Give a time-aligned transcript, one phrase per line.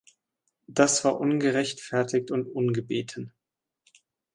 [0.65, 3.33] Das war ungerechtfertigt und ungebeten.